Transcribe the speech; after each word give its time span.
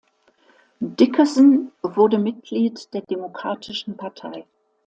Dickerson 0.79 1.73
wurde 1.83 2.17
Mitglied 2.17 2.91
der 2.95 3.01
Demokratischen 3.01 3.97
Partei. 3.97 4.47